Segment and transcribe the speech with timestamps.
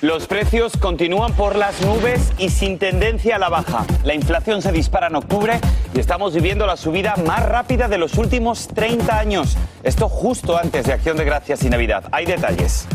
[0.00, 3.84] Los precios continúan por las nubes y sin tendencia a la baja.
[4.02, 5.60] La inflación se dispara en octubre
[5.92, 9.58] y estamos viviendo la subida más rápida de los últimos 30 años.
[9.82, 12.04] Esto justo antes de Acción de Gracias y Navidad.
[12.12, 12.86] Hay detalles.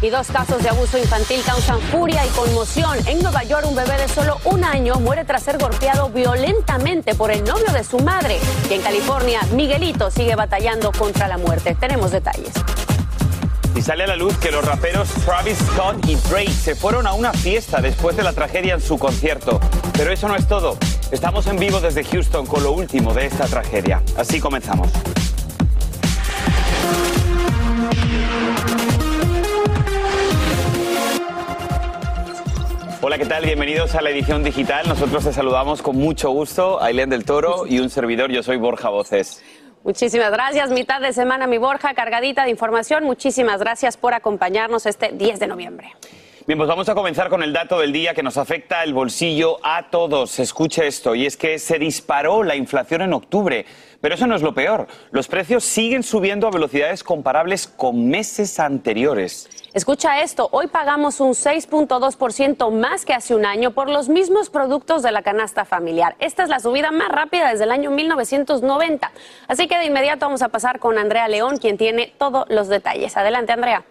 [0.00, 2.96] Y dos casos de abuso infantil causan furia y conmoción.
[3.08, 7.32] En Nueva York, un bebé de solo un año muere tras ser golpeado violentamente por
[7.32, 8.38] el novio de su madre.
[8.70, 11.74] Y en California, Miguelito sigue batallando contra la muerte.
[11.74, 12.52] Tenemos detalles.
[13.74, 17.12] Y sale a la luz que los raperos Travis Scott y Drake se fueron a
[17.12, 19.60] una fiesta después de la tragedia en su concierto.
[19.92, 20.76] Pero eso no es todo.
[21.10, 24.02] Estamos en vivo desde Houston con lo último de esta tragedia.
[24.16, 24.88] Así comenzamos.
[33.00, 33.44] Hola, ¿qué tal?
[33.44, 34.86] Bienvenidos a la edición digital.
[34.86, 38.30] Nosotros te saludamos con mucho gusto, Ailén del Toro y un servidor.
[38.30, 39.40] Yo soy Borja Voces.
[39.88, 40.68] Muchísimas gracias.
[40.68, 43.04] Mitad de semana, mi Borja, cargadita de información.
[43.04, 45.94] Muchísimas gracias por acompañarnos este 10 de noviembre.
[46.48, 49.58] Bien, pues vamos a comenzar con el dato del día que nos afecta el bolsillo
[49.62, 50.38] a todos.
[50.38, 53.66] Escuche esto, y es que se disparó la inflación en octubre.
[54.00, 54.86] Pero eso no es lo peor.
[55.10, 59.50] Los precios siguen subiendo a velocidades comparables con meses anteriores.
[59.74, 65.02] Escucha esto, hoy pagamos un 6.2% más que hace un año por los mismos productos
[65.02, 66.16] de la canasta familiar.
[66.18, 69.12] Esta es la subida más rápida desde el año 1990.
[69.48, 73.18] Así que de inmediato vamos a pasar con Andrea León, quien tiene todos los detalles.
[73.18, 73.84] Adelante, Andrea.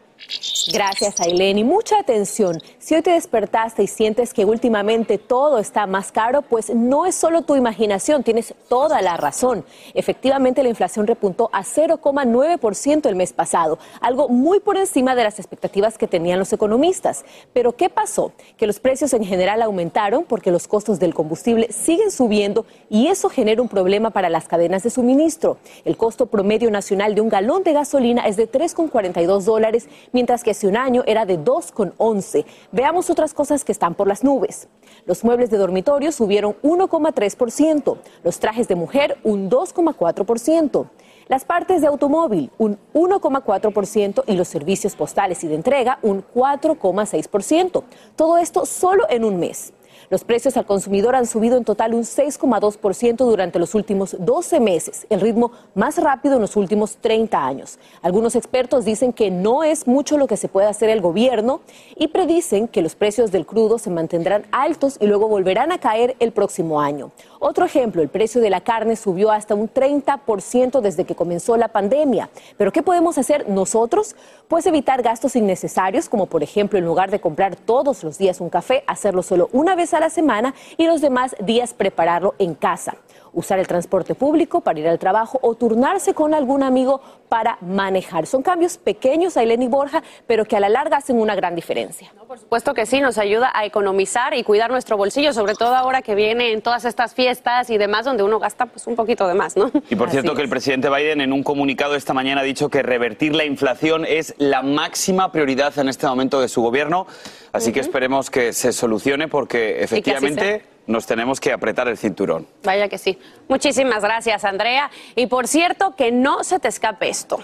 [0.72, 1.58] Gracias, Ailén.
[1.58, 2.62] Y mucha atención.
[2.78, 7.16] Si hoy te despertaste y sientes que últimamente todo está más caro, pues no es
[7.16, 9.66] solo tu imaginación, tienes toda la razón.
[9.94, 15.40] Efectivamente, la inflación repuntó a 0,9% el mes pasado, algo muy por encima de las
[15.40, 17.24] expectativas que tenían los economistas.
[17.54, 18.34] Pero ¿qué pasó?
[18.58, 23.30] Que los precios en general aumentaron porque los costos del combustible siguen subiendo y eso
[23.30, 25.58] genera un problema para las cadenas de suministro.
[25.86, 30.52] El costo promedio nacional de un galón de gasolina es de 3,42 dólares mientras que
[30.52, 32.46] hace un año era de 2,11.
[32.72, 34.68] Veamos otras cosas que están por las nubes.
[35.06, 40.88] Los muebles de dormitorio subieron 1,3%, los trajes de mujer un 2,4%,
[41.28, 47.84] las partes de automóvil un 1,4% y los servicios postales y de entrega un 4,6%.
[48.16, 49.74] Todo esto solo en un mes.
[50.10, 55.06] Los precios al consumidor han subido en total un 6,2% durante los últimos 12 meses,
[55.10, 57.78] el ritmo más rápido en los últimos 30 años.
[58.02, 61.60] Algunos expertos dicen que no es mucho lo que se puede hacer el gobierno
[61.98, 66.16] y predicen que los precios del crudo se mantendrán altos y luego volverán a caer
[66.22, 67.12] el próximo año.
[67.40, 71.68] Otro ejemplo, el precio de la carne subió hasta un 30% desde que comenzó la
[71.68, 72.30] pandemia.
[72.58, 74.16] ¿Pero qué podemos hacer nosotros?
[74.48, 78.50] Pues evitar gastos innecesarios, como por ejemplo en lugar de comprar todos los días un
[78.50, 82.96] café, hacerlo solo una vez a la semana y los demás días prepararlo en casa
[83.38, 88.26] usar el transporte público para ir al trabajo o turnarse con algún amigo para manejar.
[88.26, 92.12] Son cambios pequeños, Ailén y Borja, pero que a la larga hacen una gran diferencia.
[92.28, 96.02] por supuesto que sí, nos ayuda a economizar y cuidar nuestro bolsillo, sobre todo ahora
[96.02, 99.56] que vienen todas estas fiestas y demás donde uno gasta pues un poquito de más,
[99.56, 99.70] ¿no?
[99.88, 102.82] Y por cierto que el presidente Biden en un comunicado esta mañana ha dicho que
[102.82, 107.06] revertir la inflación es la máxima prioridad en este momento de su gobierno,
[107.52, 112.48] así que esperemos que se solucione porque efectivamente nos tenemos que apretar el cinturón.
[112.64, 113.20] Vaya que sí.
[113.48, 114.90] Muchísimas gracias, Andrea.
[115.16, 117.40] Y por cierto, que no se te escape esto.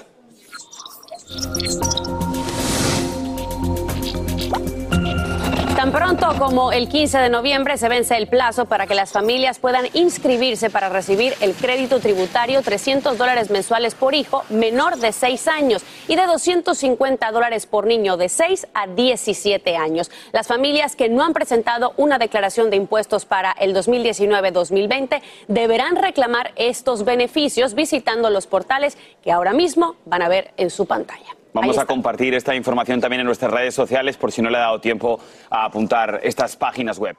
[5.84, 9.60] Tan pronto como el 15 de noviembre se vence el plazo para que las familias
[9.60, 15.46] puedan inscribirse para recibir el crédito tributario 300 dólares mensuales por hijo menor de 6
[15.50, 20.10] años y de 250 dólares por niño de 6 a 17 años.
[20.32, 26.54] Las familias que no han presentado una declaración de impuestos para el 2019-2020 deberán reclamar
[26.56, 31.43] estos beneficios visitando los portales que ahora mismo van a ver en su pantalla.
[31.54, 34.62] Vamos a compartir esta información también en nuestras redes sociales por si no le ha
[34.62, 35.20] dado tiempo
[35.50, 37.16] a apuntar estas páginas web.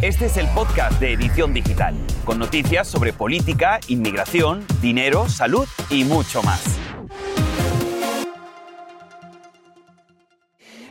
[0.00, 1.94] Este es el podcast de Edición Digital,
[2.24, 6.78] con noticias sobre política, inmigración, dinero, salud y mucho más.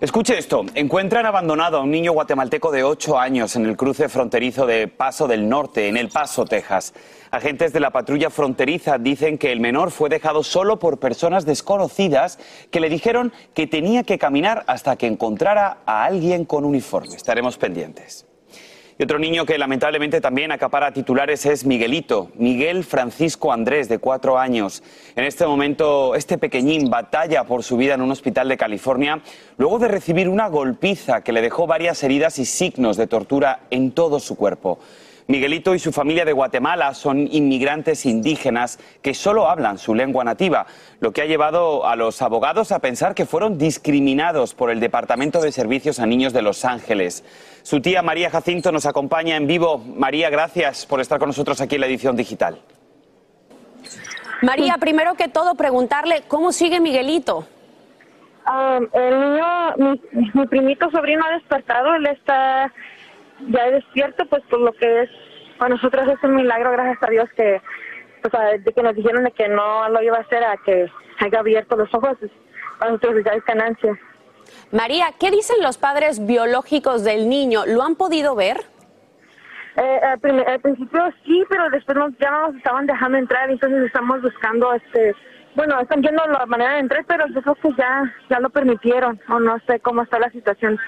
[0.04, 4.66] Escuche esto, encuentran abandonado a un niño guatemalteco de 8 años en el cruce fronterizo
[4.66, 6.94] de Paso del Norte, en El Paso, Texas.
[7.32, 12.38] Agentes de la patrulla fronteriza dicen que el menor fue dejado solo por personas desconocidas
[12.70, 17.16] que le dijeron que tenía que caminar hasta que encontrara a alguien con uniforme.
[17.16, 18.26] Estaremos pendientes.
[19.04, 24.82] Otro niño que lamentablemente también acapara titulares es Miguelito, Miguel Francisco Andrés, de cuatro años.
[25.18, 29.22] En este momento, este pequeñín batalla por su vida en un hospital de California
[29.58, 33.92] luego de recibir una golpiza que le dejó varias heridas y signos de tortura en
[33.92, 34.80] todo su cuerpo.
[35.28, 40.66] Miguelito y su familia de Guatemala son inmigrantes indígenas que solo hablan su lengua nativa,
[41.00, 45.42] lo que ha llevado a los abogados a pensar que fueron discriminados por el Departamento
[45.42, 47.24] de Servicios a Niños de Los Ángeles.
[47.64, 49.78] Su tía María Jacinto nos acompaña en vivo.
[49.78, 52.60] María, gracias por estar con nosotros aquí en la edición digital.
[54.42, 57.48] María, primero que todo, preguntarle cómo sigue Miguelito.
[58.46, 60.00] Ah, el niño,
[60.34, 62.74] mi, primito sobrino ha despertado, él está
[63.50, 65.10] ya despierto, pues por lo que es,
[65.58, 67.62] para nosotros es un milagro, gracias a Dios, que
[68.22, 71.40] pues de que nos dijeron de que no lo iba a hacer, a que haya
[71.40, 72.18] abierto los ojos,
[72.80, 74.00] para nosotros ya es ganancia.
[74.72, 77.66] María, ¿qué dicen los padres biológicos del niño?
[77.66, 78.58] ¿Lo han podido ver?
[79.76, 84.74] Eh, al, principio sí, pero después ya no nos estaban dejando entrar, entonces estamos buscando,
[84.74, 85.16] este,
[85.56, 89.20] bueno, están viendo la manera de entrar, pero yo creo que ya, ya lo permitieron,
[89.30, 90.80] o no sé cómo está la situación.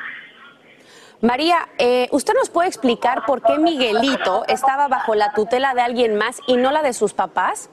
[1.21, 6.15] María, eh, ¿usted nos puede explicar por qué Miguelito estaba bajo la tutela de alguien
[6.15, 7.69] más y no la de sus papás?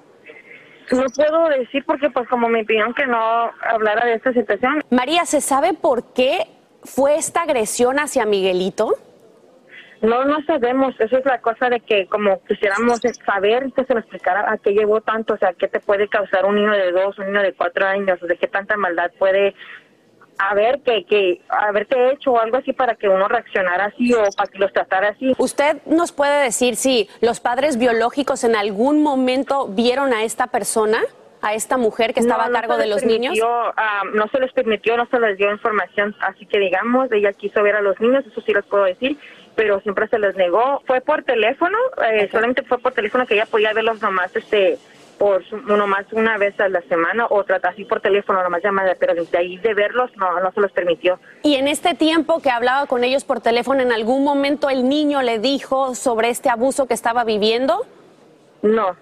[0.91, 4.83] No puedo decir porque pues como me pidieron que no hablara de esta situación.
[4.91, 6.47] María, ¿se sabe por qué
[6.83, 8.95] fue esta agresión hacia Miguelito?
[10.03, 10.95] No, no sabemos.
[10.99, 14.73] Esa es la cosa de que como quisiéramos saber que se nos explicara a qué
[14.73, 17.55] llevó tanto, o sea, qué te puede causar un niño de dos, un niño de
[17.55, 19.55] cuatro años, o sea, qué tanta maldad puede
[20.51, 24.51] haber que, que haberte hecho o algo así para que uno reaccionara así o para
[24.51, 25.35] que los tratara así.
[25.39, 31.01] ¿Usted nos puede decir si los padres biológicos en algún momento vieron a esta persona?
[31.45, 33.37] a esta mujer que estaba a cargo de los niños?
[33.77, 37.63] Ah, no se les permitió, no se les dio información, así que digamos, ella quiso
[37.65, 39.19] ver a los niños, eso sí les puedo decir,
[39.57, 40.83] pero siempre se les negó.
[40.87, 41.77] Fue por teléfono,
[42.09, 44.79] eh, solamente fue por teléfono que ella podía verlos nomás este
[45.23, 48.97] por uno más una vez a la semana o trata así por teléfono, nomás llamada,
[48.99, 51.21] pero desde ahí de verlos no, no se los permitió.
[51.45, 55.23] Y en este tiempo que hablaba con ellos por teléfono, ¿en algún momento el niño
[55.23, 57.87] le dijo sobre este abuso que estaba viviendo?
[58.63, 58.97] No.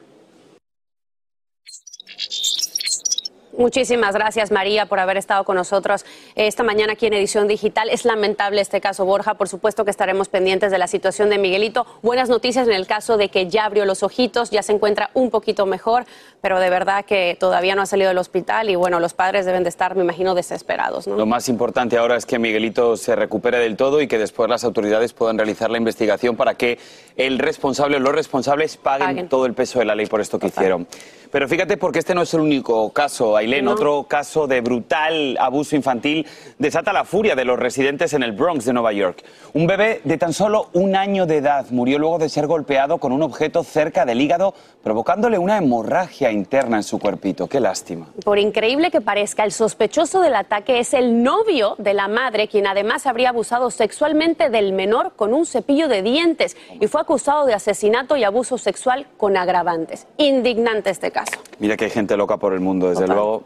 [3.60, 7.90] Muchísimas gracias, María, por haber estado con nosotros esta mañana aquí en Edición Digital.
[7.90, 9.34] Es lamentable este caso, Borja.
[9.34, 11.84] Por supuesto que estaremos pendientes de la situación de Miguelito.
[12.00, 15.28] Buenas noticias en el caso de que ya abrió los ojitos, ya se encuentra un
[15.28, 16.06] poquito mejor,
[16.40, 19.62] pero de verdad que todavía no ha salido del hospital y bueno, los padres deben
[19.62, 21.06] de estar, me imagino, desesperados.
[21.06, 24.64] Lo más importante ahora es que Miguelito se recupere del todo y que después las
[24.64, 26.78] autoridades puedan realizar la investigación para que
[27.14, 30.46] el responsable o los responsables paguen, todo el peso de la ley por esto que
[30.46, 30.86] hicieron.
[31.30, 33.68] Pero fíjate porque este no es el único caso, Ailén.
[33.68, 36.26] Otro caso de brutal abuso infantil
[36.58, 39.24] desata la furia de los residentes en el Bronx de Nueva York.
[39.54, 43.12] Un bebé de tan solo un año de edad murió luego de ser golpeado con
[43.12, 44.54] un objeto cerca del hígado,
[44.84, 47.48] provocándole una hemorragia interna en su cuerpito.
[47.48, 48.06] Qué lástima.
[48.24, 52.66] Por increíble que parezca, el sospechoso del ataque es el novio de la madre, quien
[52.66, 57.54] además habría abusado sexualmente del menor con un cepillo de dientes y fue acusado de
[57.54, 60.06] asesinato y abuso sexual con agravantes.
[60.18, 61.32] Indignante este caso.
[61.58, 63.39] Mira que hay gente loca por el mundo, desde luego.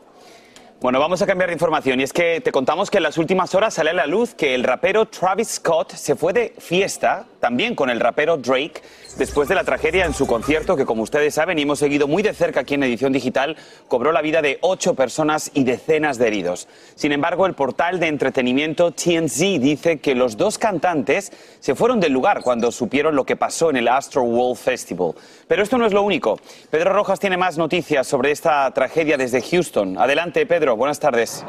[0.85, 3.55] Bueno, vamos a cambiar de información y es que te contamos que en las últimas
[3.55, 7.75] horas sale a la luz que el rapero Travis Scott se fue de fiesta también
[7.75, 8.83] con el rapero Drake
[9.17, 12.23] después de la tragedia en su concierto que como ustedes saben y hemos seguido muy
[12.23, 13.57] de cerca aquí en edición digital
[13.89, 16.69] cobró la vida de ocho personas y decenas de heridos.
[16.97, 22.13] Sin embargo, el portal de entretenimiento TNZ dice que los dos cantantes se fueron del
[22.13, 25.13] lugar cuando supieron lo que pasó en el Astro World Festival.
[25.49, 26.39] Pero esto no es lo único.
[26.71, 29.97] Pedro Rojas tiene más noticias sobre esta tragedia desde Houston.
[29.97, 30.74] Adelante, Pedro.
[30.77, 31.45] Buenas tardes.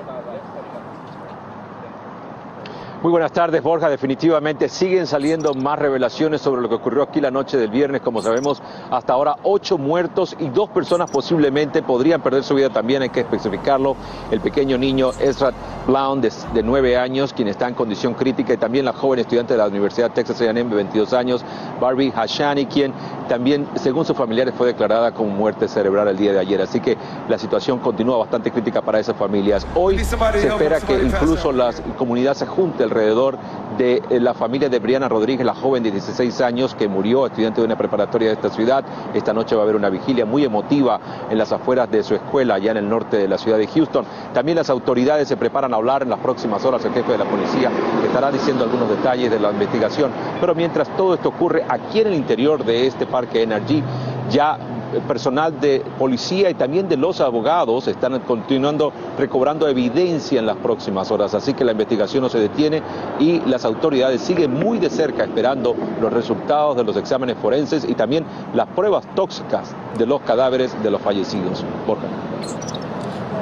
[3.05, 3.87] Muy buenas tardes, Borja.
[3.87, 8.01] Definitivamente siguen saliendo más revelaciones sobre lo que ocurrió aquí la noche del viernes.
[8.01, 13.03] Como sabemos, hasta ahora ocho muertos y dos personas posiblemente podrían perder su vida también,
[13.03, 13.95] hay que especificarlo.
[14.31, 15.51] El pequeño niño Ezra
[15.85, 16.31] Brown, de,
[16.63, 20.07] nueve años, quien está en condición crítica, y también la joven estudiante de la Universidad
[20.07, 21.45] de Texas A&M de 22 años,
[21.79, 22.91] Barbie Hashani, quien
[23.29, 26.59] también, según sus familiares, fue declarada como muerte cerebral el día de ayer.
[26.59, 26.97] Así que
[27.29, 29.67] la situación continúa bastante crítica para esas familias.
[29.75, 30.15] Hoy se
[30.47, 33.37] espera que incluso la comunidad se junte alrededor
[33.77, 37.61] de eh, la familia de Briana Rodríguez, la joven de 16 años que murió, estudiante
[37.61, 38.85] de una preparatoria de esta ciudad.
[39.13, 40.99] Esta noche va a haber una vigilia muy emotiva
[41.29, 44.05] en las afueras de su escuela, allá en el norte de la ciudad de Houston.
[44.33, 46.85] También las autoridades se preparan a hablar en las próximas horas.
[46.85, 47.69] El jefe de la policía
[48.05, 50.11] estará diciendo algunos detalles de la investigación.
[50.39, 53.83] Pero mientras todo esto ocurre aquí en el interior de este parque Energy,
[54.29, 54.57] ya
[55.01, 61.11] personal de policía y también de los abogados están continuando recobrando evidencia en las próximas
[61.11, 62.81] horas, así que la investigación no se detiene
[63.19, 67.93] y las autoridades siguen muy de cerca esperando los resultados de los exámenes forenses y
[67.95, 71.63] también las pruebas tóxicas de los cadáveres de los fallecidos.
[71.87, 72.05] Borja.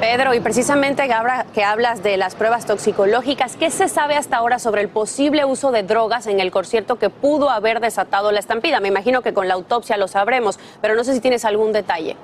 [0.04, 1.08] Pedro, y precisamente
[1.54, 5.72] que hablas de las pruebas toxicológicas, ¿qué se sabe hasta ahora sobre el posible uso
[5.72, 8.80] de drogas en el concierto que pudo haber desatado la estampida?
[8.80, 12.18] Me imagino que con la autopsia lo sabremos, pero no sé si tienes algún detalle.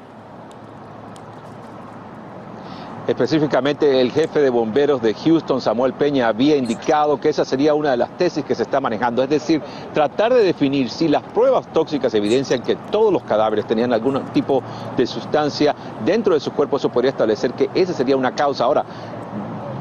[3.11, 7.91] Específicamente el jefe de bomberos de Houston, Samuel Peña, había indicado que esa sería una
[7.91, 9.61] de las tesis que se está manejando, es decir,
[9.93, 14.63] tratar de definir si las pruebas tóxicas evidencian que todos los cadáveres tenían algún tipo
[14.97, 15.75] de sustancia
[16.05, 18.63] dentro de su cuerpo, eso podría establecer que esa sería una causa.
[18.63, 18.85] Ahora,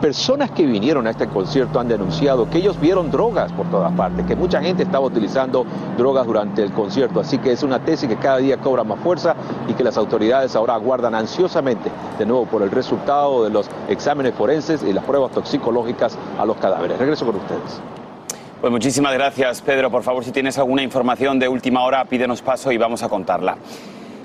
[0.01, 4.25] Personas que vinieron a este concierto han denunciado que ellos vieron drogas por todas partes,
[4.25, 5.65] que mucha gente estaba utilizando
[5.97, 7.19] drogas durante el concierto.
[7.19, 9.35] Así que es una tesis que cada día cobra más fuerza
[9.67, 14.33] y que las autoridades ahora aguardan ansiosamente de nuevo por el resultado de los exámenes
[14.35, 16.97] forenses y las pruebas toxicológicas a los cadáveres.
[16.97, 17.81] Regreso con ustedes.
[18.61, 19.91] Pues muchísimas gracias, Pedro.
[19.91, 23.57] Por favor, si tienes alguna información de última hora, pídenos paso y vamos a contarla.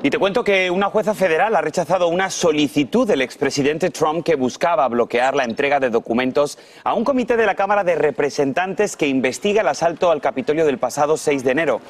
[0.05, 4.35] Y te cuento que una jueza federal ha rechazado una solicitud del expresidente Trump que
[4.35, 9.09] buscaba bloquear la entrega de documentos a un comité de la Cámara de Representantes que
[9.09, 11.81] investiga el asalto al Capitolio del pasado 6 de enero.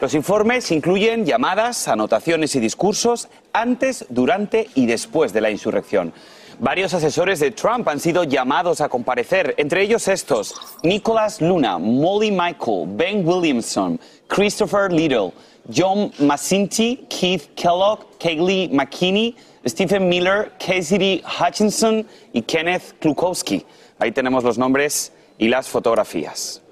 [0.00, 6.12] Los informes incluyen llamadas, anotaciones y discursos antes, durante y después de la insurrección.
[6.60, 10.54] Varios asesores de Trump han sido llamados a comparecer, entre ellos estos,
[10.84, 15.32] Nicholas Luna, Molly Michael, Ben Williamson, Christopher Little.
[15.68, 19.34] John Masinti, Keith Kellogg, Kaylee McKinney,
[19.66, 23.64] Stephen Miller, Cassidy Hutchinson y Kenneth Klukowski.
[23.98, 26.63] Ahí tenemos los nombres y las fotografías.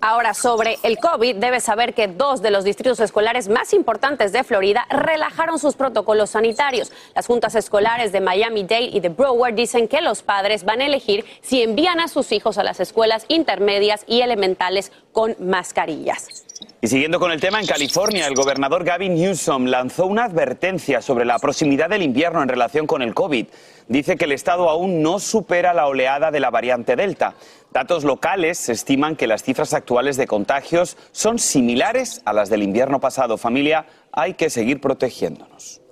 [0.00, 4.44] Ahora, sobre el COVID, debes saber que dos de los distritos escolares más importantes de
[4.44, 6.92] Florida relajaron sus protocolos sanitarios.
[7.14, 11.24] Las juntas escolares de Miami-Dade y de Broward dicen que los padres van a elegir
[11.40, 16.44] si envían a sus hijos a las escuelas intermedias y elementales con mascarillas.
[16.80, 21.24] Y siguiendo con el tema, en California, el gobernador Gavin Newsom lanzó una advertencia sobre
[21.24, 23.46] la proximidad del invierno en relación con el COVID.
[23.88, 27.34] Dice que el estado aún no supera la oleada de la variante Delta.
[27.76, 33.00] Datos locales estiman que las cifras actuales de contagios son similares a las del invierno
[33.00, 33.36] pasado.
[33.36, 35.82] Familia, hay que seguir protegiéndonos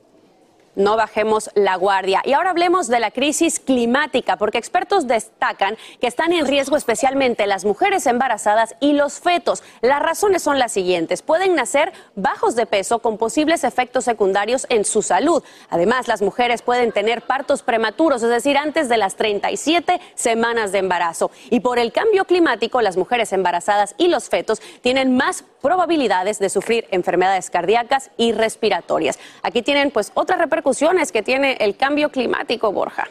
[0.76, 2.22] no bajemos la guardia.
[2.24, 7.46] Y ahora hablemos de la crisis climática, porque expertos destacan que están en riesgo especialmente
[7.46, 9.62] las mujeres embarazadas y los fetos.
[9.80, 11.22] Las razones son las siguientes.
[11.22, 15.42] Pueden nacer bajos de peso con posibles efectos secundarios en su salud.
[15.70, 20.78] Además, las mujeres pueden tener partos prematuros, es decir, antes de las 37 semanas de
[20.78, 21.30] embarazo.
[21.50, 26.50] Y por el cambio climático, las mujeres embarazadas y los fetos tienen más probabilidades de
[26.50, 29.18] sufrir enfermedades cardíacas y respiratorias.
[29.42, 33.08] Aquí tienen pues otra repercusiones que tiene el cambio climático, Borja.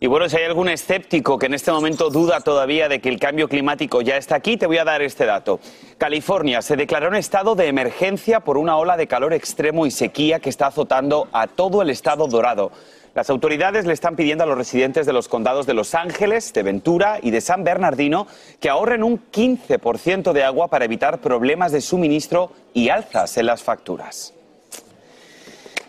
[0.00, 3.20] Y bueno, si hay algún escéptico que en este momento duda todavía de que el
[3.20, 5.60] cambio climático ya está aquí, te voy a dar este dato.
[5.96, 10.40] California se declaró en estado de emergencia por una ola de calor extremo y sequía
[10.40, 12.72] que está azotando a todo el estado dorado.
[13.14, 16.64] Las autoridades le están pidiendo a los residentes de los condados de Los Ángeles, de
[16.64, 18.26] Ventura y de San Bernardino
[18.58, 23.62] que ahorren un 15% de agua para evitar problemas de suministro y alzas en las
[23.62, 24.34] facturas.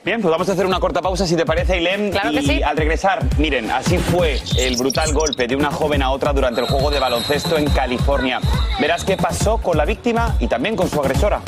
[0.04, 2.12] Bien, pues vamos a hacer una corta pausa, si te parece, Ailem.
[2.12, 2.62] Claro que y sí.
[2.62, 6.68] al regresar, miren, así fue el brutal golpe de una joven a otra durante el
[6.68, 8.40] juego de baloncesto en California.
[8.80, 11.42] Verás qué pasó con la víctima y también con su agresora.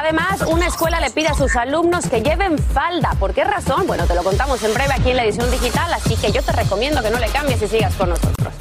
[0.00, 3.16] Además, una escuela le pide a sus alumnos que lleven falda.
[3.18, 3.84] ¿Por qué razón?
[3.88, 6.52] Bueno, te lo contamos en breve aquí en la edición digital, así que yo te
[6.52, 8.54] recomiendo que no le cambies y sigas con nosotros.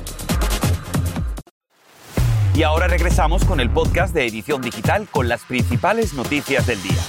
[2.56, 7.04] Y ahora regresamos con el podcast de Edición Digital con las principales noticias del día.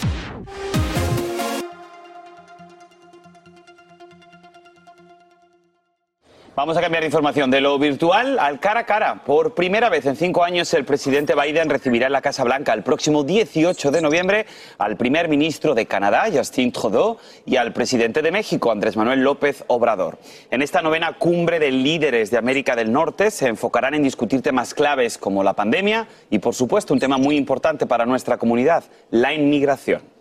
[6.59, 9.23] Vamos a cambiar de información de lo virtual al cara a cara.
[9.25, 12.83] Por primera vez en cinco años, el presidente Biden recibirá en la Casa Blanca el
[12.83, 14.45] próximo 18 de noviembre
[14.77, 19.63] al primer ministro de Canadá, Justin Trudeau, y al presidente de México, Andrés Manuel López
[19.69, 20.19] Obrador.
[20.51, 24.75] En esta novena cumbre de líderes de América del Norte se enfocarán en discutir temas
[24.75, 29.33] claves como la pandemia y, por supuesto, un tema muy importante para nuestra comunidad, la
[29.33, 30.18] inmigración.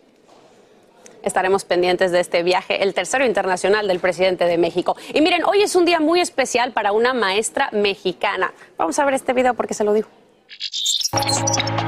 [1.27, 4.96] Estaremos pendientes de este viaje, el tercero internacional del presidente de México.
[5.13, 8.53] Y miren, hoy es un día muy especial para una maestra mexicana.
[8.77, 10.07] Vamos a ver este video porque se lo digo.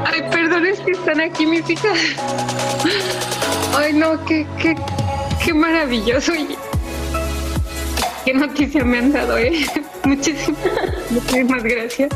[0.05, 1.98] Ay, perdón, es que están aquí mis hijas.
[3.77, 4.75] Ay, no, qué, qué,
[5.43, 6.34] qué maravilloso.
[8.25, 9.65] Qué noticia me han dado, ¿eh?
[10.03, 10.62] Muchísimas,
[11.10, 12.10] muchísimas gracias.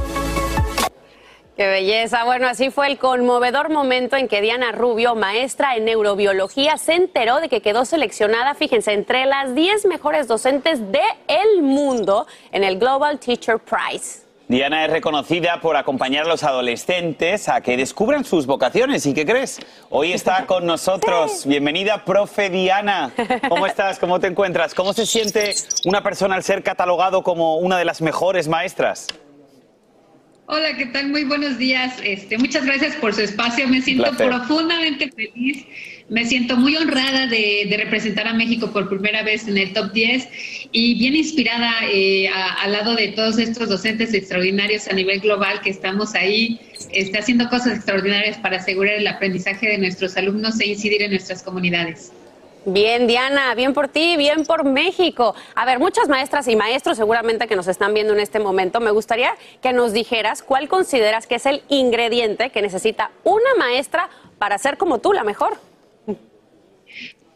[1.56, 2.24] Qué belleza.
[2.26, 7.40] Bueno, así fue el conmovedor momento en que Diana Rubio, maestra en neurobiología, se enteró
[7.42, 13.20] de que quedó seleccionada, fíjense, entre las 10 mejores docentes del mundo en el Global
[13.20, 14.24] Teacher Prize.
[14.48, 19.06] Diana es reconocida por acompañar a los adolescentes a que descubran sus vocaciones.
[19.06, 19.60] ¿Y qué crees?
[19.92, 21.46] Hoy está con nosotros.
[21.46, 23.12] Bienvenida, profe Diana.
[23.48, 24.00] ¿Cómo estás?
[24.00, 24.74] ¿Cómo te encuentras?
[24.74, 25.54] ¿Cómo se siente
[25.86, 29.08] una persona al ser catalogado como una de las mejores maestras?
[30.46, 31.08] Hola, ¿qué tal?
[31.08, 31.96] Muy buenos días.
[32.04, 33.66] Este, muchas gracias por su espacio.
[33.68, 35.66] Me siento profundamente feliz.
[36.10, 40.28] Me siento muy honrada de, representar a México por primera vez en el top 10
[40.74, 45.70] y bien inspirada eh, al lado de todos estos docentes extraordinarios a nivel global que
[45.70, 46.60] estamos ahí
[46.92, 51.42] está haciendo cosas extraordinarias para asegurar el aprendizaje de nuestros alumnos e incidir en nuestras
[51.42, 52.12] comunidades.
[52.66, 55.36] Bien, Diana, bien por ti, bien por México.
[55.54, 58.92] A ver, muchas maestras y maestros seguramente que nos están viendo en este momento, me
[58.92, 64.58] gustaría que nos dijeras cuál consideras que es el ingrediente que necesita una maestra para
[64.58, 65.58] ser como tú, la mejor.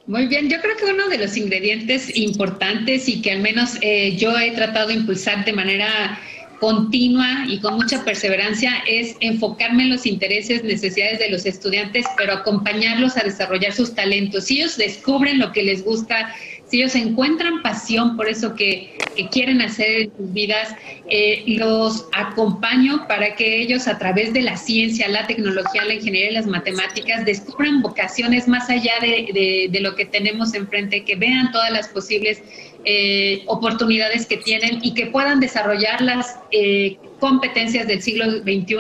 [0.06, 4.16] Muy bien, yo creo que uno de los ingredientes importantes y que al menos eh,
[4.16, 6.18] yo he tratado de impulsar de manera
[6.60, 12.34] continua y con mucha perseverancia es enfocarme en los intereses, necesidades de los estudiantes, pero
[12.34, 14.46] acompañarlos a desarrollar sus talentos.
[14.46, 16.34] Si ellos descubren lo que les gusta,
[16.68, 18.96] si ellos encuentran pasión por eso que,
[19.32, 20.76] quieren hacer en sus vidas,
[21.10, 26.30] eh, los acompaño para que ellos a través de la ciencia, la tecnología, la ingeniería
[26.30, 31.52] y las matemáticas descubran vocaciones más allá de, de lo que tenemos enfrente, que vean
[31.52, 32.44] todas las posibles
[32.90, 38.78] eh, oportunidades que tienen y que puedan desarrollar las eh, competencias del siglo XXI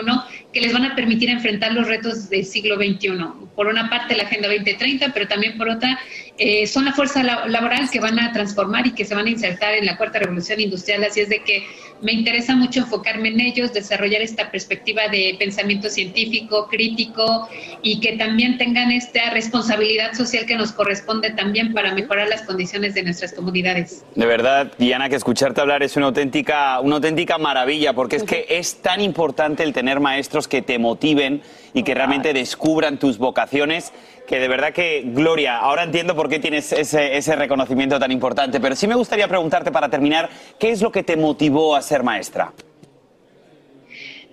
[0.54, 3.18] que les van a permitir enfrentar los retos del siglo XXI.
[3.54, 6.00] Por una parte la Agenda 2030, pero también por otra
[6.38, 9.74] eh, son la fuerza laboral que van a transformar y que se van a insertar
[9.74, 11.03] en la cuarta revolución industrial.
[11.03, 11.65] Así es de que
[12.01, 17.50] me interesa mucho enfocarme en ellos, desarrollar esta perspectiva de pensamiento científico, crítico
[17.82, 22.94] y que también tengan esta responsabilidad social que nos corresponde también para mejorar las condiciones
[22.94, 24.06] de nuestras comunidades.
[24.13, 28.46] De verdad, Diana, que escucharte hablar es una auténtica, una auténtica maravilla, porque es que
[28.50, 31.41] es tan importante el tener maestros que te motiven
[31.74, 33.91] y que realmente descubran tus vocaciones
[34.28, 38.76] que de verdad que, Gloria, ahora entiendo por qué tienes ese, reconocimiento tan importante, pero
[38.76, 40.30] sí me gustaría preguntarte para terminar,
[40.60, 42.52] ¿qué es lo que te motivó a ser maestra?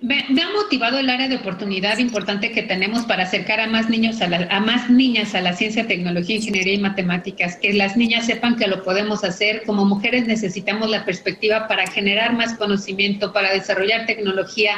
[0.01, 4.21] Me, ha motivado el área de oportunidad importante que tenemos para acercar a más niños
[4.21, 8.55] a, a, más niñas a la ciencia, tecnología, ingeniería y matemáticas, que las niñas sepan
[8.57, 9.63] que lo podemos hacer.
[9.65, 14.75] Como mujeres necesitamos la perspectiva para generar más conocimiento, para desarrollar tecnología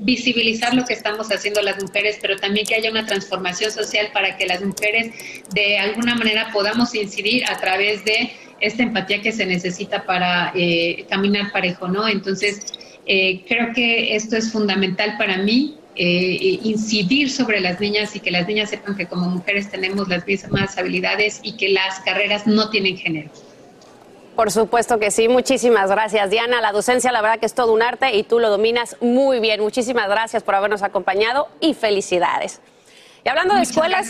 [0.00, 4.36] visibilizar lo que estamos haciendo las mujeres, pero también que haya una transformación social para
[4.36, 5.12] que las mujeres
[5.54, 11.04] de alguna manera podamos incidir a través de esta empatía que se necesita para eh,
[11.08, 12.08] caminar parejo, ¿no?
[12.08, 12.62] Entonces,
[13.12, 18.30] eh, creo que esto es fundamental para mí, eh, incidir sobre las niñas y que
[18.30, 22.70] las niñas sepan que como mujeres tenemos las mismas habilidades y que las carreras no
[22.70, 23.28] tienen género.
[24.36, 25.26] Por supuesto que sí.
[25.26, 26.60] Muchísimas gracias, Diana.
[26.60, 29.60] La docencia, la verdad que es todo un arte y tú lo dominas muy bien.
[29.60, 32.60] Muchísimas gracias por habernos acompañado y felicidades.
[33.24, 34.08] Y hablando de escuelas.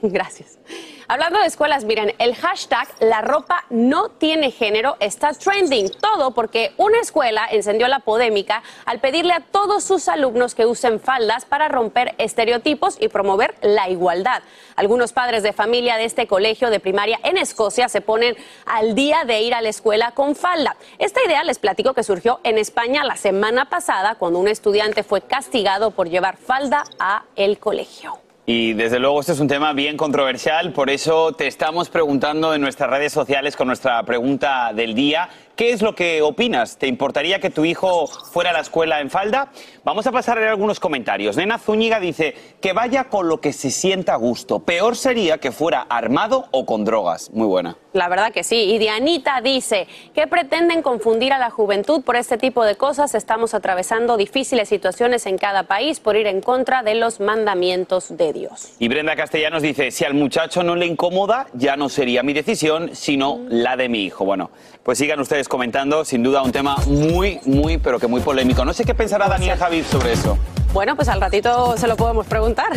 [0.00, 0.58] Gracias.
[1.10, 5.90] Hablando de escuelas, miren, el hashtag la ropa no tiene género está trending.
[5.90, 11.00] Todo porque una escuela encendió la polémica al pedirle a todos sus alumnos que usen
[11.00, 14.42] faldas para romper estereotipos y promover la igualdad.
[14.76, 19.24] Algunos padres de familia de este colegio de primaria en Escocia se ponen al día
[19.24, 20.76] de ir a la escuela con falda.
[20.98, 25.22] Esta idea les platico que surgió en España la semana pasada cuando un estudiante fue
[25.22, 28.27] castigado por llevar falda a el colegio.
[28.50, 32.62] Y desde luego este es un tema bien controversial, por eso te estamos preguntando en
[32.62, 35.28] nuestras redes sociales con nuestra pregunta del día.
[35.58, 36.78] ¿Qué es lo que opinas?
[36.78, 39.50] ¿Te importaría que tu hijo fuera a la escuela en falda?
[39.82, 41.36] Vamos a pasar a algunos comentarios.
[41.36, 44.60] Nena Zúñiga dice que vaya con lo que se sienta a gusto.
[44.60, 47.32] Peor sería que fuera armado o con drogas.
[47.32, 47.76] Muy buena.
[47.92, 48.54] La verdad que sí.
[48.54, 53.16] Y Dianita dice que pretenden confundir a la juventud por este tipo de cosas.
[53.16, 58.32] Estamos atravesando difíciles situaciones en cada país por ir en contra de los mandamientos de
[58.32, 58.74] Dios.
[58.78, 62.94] Y Brenda Castellanos dice, si al muchacho no le incomoda, ya no sería mi decisión,
[62.94, 64.24] sino la de mi hijo.
[64.24, 64.52] Bueno,
[64.84, 68.64] pues sigan ustedes comentando, sin duda un tema muy, muy, pero que muy polémico.
[68.64, 70.38] No sé qué pensará Daniel Javid sobre eso.
[70.72, 72.68] Bueno, pues al ratito se lo podemos preguntar.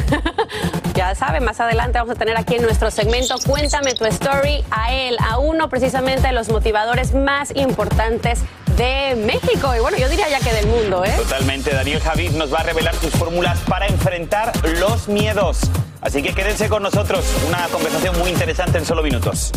[0.95, 4.93] ya saben, más adelante vamos a tener aquí en nuestro segmento Cuéntame tu story a
[4.93, 8.39] él, a uno precisamente de los motivadores más importantes
[8.77, 11.13] de México y bueno, yo diría ya que del mundo, ¿eh?
[11.17, 15.59] Totalmente, Daniel Javid nos va a revelar sus fórmulas para enfrentar los miedos.
[16.01, 19.51] Así que quédense con nosotros, una conversación muy interesante en solo minutos.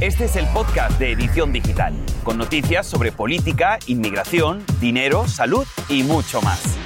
[0.00, 1.92] Este es el podcast de Edición Digital.
[2.24, 6.78] con noticias sobre política, inmigración, dinero, salud y mucho más.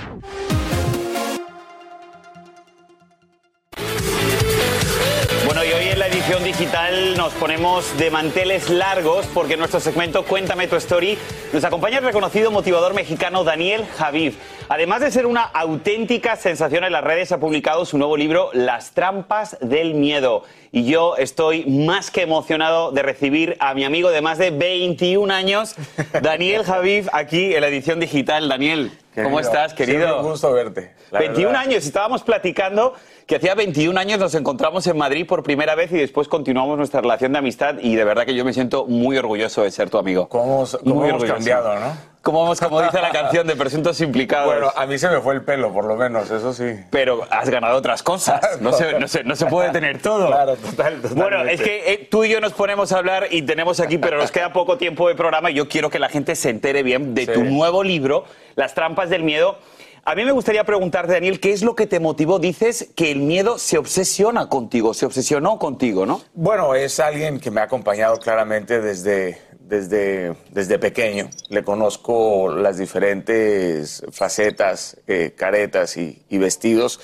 [5.45, 9.79] Bueno, y hoy en la edición digital nos ponemos de manteles largos porque en nuestro
[9.79, 11.17] segmento Cuéntame tu story
[11.53, 14.33] nos acompaña el reconocido motivador mexicano Daniel Javid.
[14.69, 18.93] Además de ser una auténtica sensación en las redes, ha publicado su nuevo libro Las
[18.93, 20.43] trampas del miedo.
[20.77, 25.33] Y yo estoy más que emocionado de recibir a mi amigo de más de 21
[25.33, 25.77] años,
[26.21, 28.49] Daniel Javid, aquí en la edición digital.
[28.49, 30.21] Daniel, ¿cómo Querido, estás, querido?
[30.21, 30.93] un gusto verte.
[31.13, 31.63] la 21 verdad.
[31.63, 32.93] años, estábamos platicando
[33.25, 37.01] que hacía 21 años nos encontramos en Madrid por primera vez y después continuamos nuestra
[37.01, 39.99] relación de amistad y de verdad que yo me siento muy orgulloso de ser tu
[39.99, 40.29] amigo.
[40.29, 41.35] ¿Cómo, hemos- cómo Muy hemos orgulloso.
[41.37, 42.14] cambiado, no?
[42.25, 44.47] Como, como dice la canción de Presuntos Implicados.
[44.47, 46.65] Bueno, a mí se me fue el pelo, por lo menos, eso sí.
[46.91, 48.41] pero has ganado otras cosas.
[48.61, 50.29] No se, no se- no se puede tener todo.
[50.29, 51.09] Claro, total, totalmente.
[51.15, 54.17] Bueno, es que eh, tú y yo nos ponemos a hablar y tenemos aquí, pero
[54.17, 57.15] nos queda poco tiempo de programa y yo quiero que la gente se entere bien
[57.15, 57.33] de Sí.
[57.33, 58.25] tu nuevo libro,
[58.57, 59.59] Las trampas del miedo.
[60.07, 62.39] A mí me gustaría preguntarte, Daniel, ¿qué es lo que te motivó?
[62.39, 66.21] Dices que el miedo se obsesiona contigo, se obsesionó contigo, ¿no?
[66.35, 71.31] Bueno, es alguien que me ha acompañado claramente desde, desde, desde pequeño.
[71.49, 77.01] Le conozco las diferentes facetas, eh, caretas y, vestidos.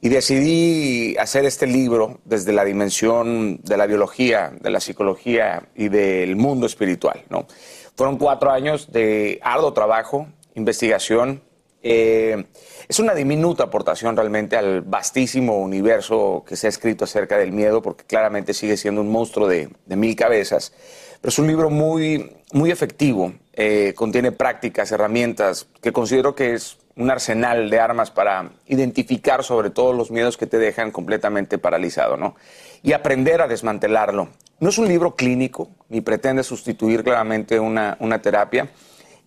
[0.00, 5.88] Y decidí hacer este libro desde la dimensión de la biología, de la psicología y
[5.88, 7.24] del mundo espiritual.
[7.30, 7.46] ¿no?
[7.96, 11.42] Fueron cuatro años de arduo trabajo, investigación,
[11.86, 12.46] eh,
[12.88, 17.82] es una diminuta aportación realmente al vastísimo universo que se ha escrito acerca del miedo,
[17.82, 20.72] porque claramente sigue siendo un monstruo de, mil cabezas.
[21.20, 26.78] Pero es un libro muy, muy efectivo, eh, contiene prácticas, herramientas, que considero que es
[26.96, 32.16] un arsenal de armas para identificar sobre todo los miedos que te dejan completamente paralizado,
[32.16, 32.34] ¿no?
[32.82, 34.28] Y aprender a desmantelarlo.
[34.60, 38.70] No es un libro clínico, ni pretende sustituir claramente una, una terapia,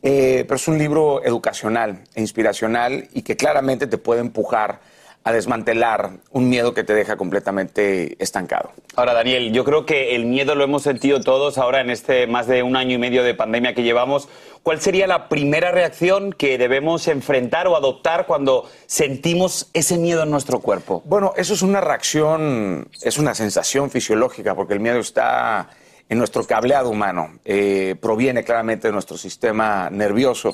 [0.03, 4.79] eh, pero es un libro educacional e inspiracional y que claramente te puede empujar
[5.27, 8.71] a desmantelar un miedo que te deja completamente estancado.
[8.95, 12.47] Ahora, Daniel, yo creo que el miedo lo hemos sentido todos ahora en este más
[12.47, 14.29] de un año y medio de pandemia que llevamos.
[14.63, 20.31] ¿Cuál sería la primera reacción que debemos enfrentar o adoptar cuando sentimos ese miedo en
[20.31, 21.01] nuestro cuerpo?
[21.03, 25.67] Bueno, eso es una reacción, es una sensación fisiológica, porque el miedo está
[26.09, 30.53] en nuestro cableado humano, eh, proviene claramente de nuestro sistema nervioso.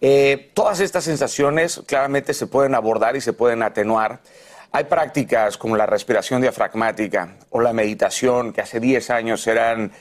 [0.00, 4.20] Eh, todas estas sensaciones claramente se pueden abordar y se pueden atenuar.
[4.70, 9.92] Hay prácticas como la respiración diafragmática o la meditación que hace 10 años eran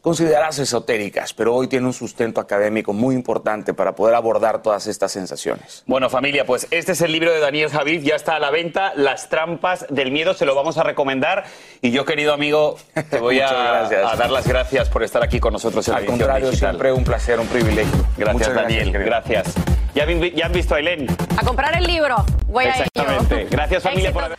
[0.00, 5.12] consideradas esotéricas, pero hoy tienen un sustento académico muy importante para poder abordar todas estas
[5.12, 5.82] sensaciones.
[5.86, 8.92] Bueno, familia, pues este es el libro de Daniel Javid, ya está a la venta,
[8.94, 11.44] Las trampas del miedo, se lo vamos a recomendar.
[11.82, 12.76] Y yo, querido amigo,
[13.10, 14.12] te voy a, gracias.
[14.12, 16.70] a dar las gracias por estar aquí con nosotros en la Al edición contrario, digital.
[16.70, 18.06] siempre un placer, un privilegio.
[18.16, 19.04] Gracias, Muchas Daniel, querido.
[19.04, 19.54] gracias.
[19.94, 21.06] ¿Ya, vi- ya han visto a Ailén?
[21.36, 22.16] A comprar el libro.
[22.46, 23.40] Voy a Exactamente.
[23.42, 23.48] ello.
[23.50, 24.38] Gracias familia por haber...